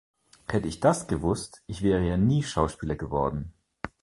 [0.49, 3.53] Hätte ich das gewusst, ich wäre ja nie Schauspieler geworden.